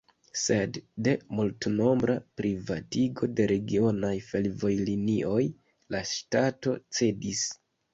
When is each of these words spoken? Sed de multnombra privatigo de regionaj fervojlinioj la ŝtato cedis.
Sed 0.43 0.79
de 1.07 1.13
multnombra 1.39 2.15
privatigo 2.41 3.31
de 3.41 3.49
regionaj 3.55 4.13
fervojlinioj 4.33 5.41
la 5.97 6.07
ŝtato 6.19 6.79
cedis. 7.01 7.51